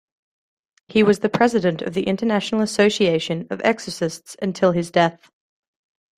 [0.87, 5.29] He was the president of the International Association of Exorcists until his death.